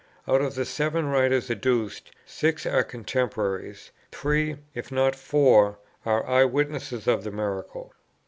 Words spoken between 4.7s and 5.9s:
if not four,